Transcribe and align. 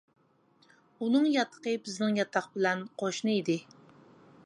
ئۇنىڭ 1.03 1.27
ياتىقى 1.35 1.75
بىزنىڭ 1.89 2.19
ياتاق 2.23 2.51
بىلەن 2.57 2.85
قوشنا 3.03 3.37
ئىدى. 3.39 3.61